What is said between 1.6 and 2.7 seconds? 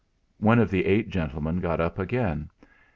up again.